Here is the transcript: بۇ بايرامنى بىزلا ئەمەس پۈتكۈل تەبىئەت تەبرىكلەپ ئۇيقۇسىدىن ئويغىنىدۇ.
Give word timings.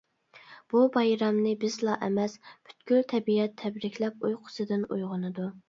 بۇ 0.73 0.79
بايرامنى 0.95 1.51
بىزلا 1.65 1.99
ئەمەس 2.09 2.39
پۈتكۈل 2.47 3.05
تەبىئەت 3.13 3.55
تەبرىكلەپ 3.63 4.29
ئۇيقۇسىدىن 4.31 4.91
ئويغىنىدۇ. 4.93 5.51